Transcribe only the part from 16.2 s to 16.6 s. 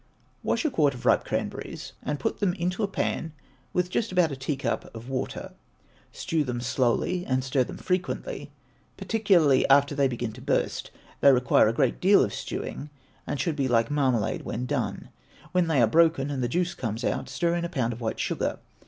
and the